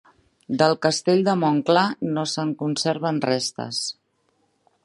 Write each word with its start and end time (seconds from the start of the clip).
Del 0.61 0.71
castell 0.85 1.21
de 1.27 1.35
Montclar 1.43 1.85
no 2.17 2.25
se'n 2.33 2.57
conserven 2.63 3.23
restes. 3.31 3.87